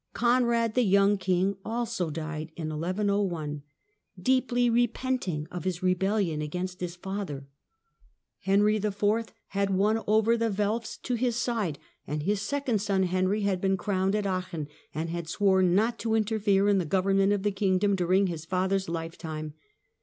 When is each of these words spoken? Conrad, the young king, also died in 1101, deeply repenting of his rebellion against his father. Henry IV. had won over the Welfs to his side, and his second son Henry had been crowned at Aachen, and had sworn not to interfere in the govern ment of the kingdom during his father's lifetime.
Conrad, 0.15 0.73
the 0.73 0.81
young 0.81 1.19
king, 1.19 1.57
also 1.63 2.09
died 2.09 2.51
in 2.55 2.69
1101, 2.69 3.61
deeply 4.19 4.67
repenting 4.67 5.45
of 5.51 5.63
his 5.63 5.83
rebellion 5.83 6.41
against 6.41 6.81
his 6.81 6.95
father. 6.95 7.45
Henry 8.39 8.77
IV. 8.77 9.03
had 9.49 9.69
won 9.69 10.01
over 10.07 10.35
the 10.35 10.49
Welfs 10.49 10.99
to 11.03 11.13
his 11.13 11.35
side, 11.35 11.77
and 12.07 12.23
his 12.23 12.41
second 12.41 12.81
son 12.81 13.03
Henry 13.03 13.41
had 13.41 13.61
been 13.61 13.77
crowned 13.77 14.15
at 14.15 14.25
Aachen, 14.25 14.69
and 14.91 15.11
had 15.11 15.29
sworn 15.29 15.75
not 15.75 15.99
to 15.99 16.15
interfere 16.15 16.67
in 16.67 16.79
the 16.79 16.85
govern 16.85 17.17
ment 17.19 17.31
of 17.31 17.43
the 17.43 17.51
kingdom 17.51 17.95
during 17.95 18.25
his 18.25 18.43
father's 18.43 18.89
lifetime. 18.89 19.53